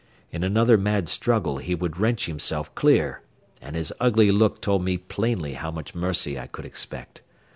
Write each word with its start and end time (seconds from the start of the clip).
In 0.31 0.43
another 0.43 0.79
mad 0.79 1.07
struggle 1.09 1.59
he 1.59 1.75
would 1.75 1.99
wrench 1.99 2.25
himself 2.25 2.73
clear, 2.73 3.21
and 3.61 3.75
his 3.75 3.93
ugly 3.99 4.31
look 4.31 4.59
told 4.59 4.83
me 4.83 4.97
plainly 4.97 5.53
how 5.53 5.69
much 5.69 5.93
mercy 5.93 6.39
I 6.39 6.47
could 6.47 6.65
expect. 6.65 7.21